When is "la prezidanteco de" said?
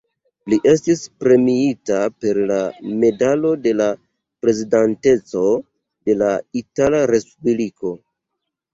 3.83-6.21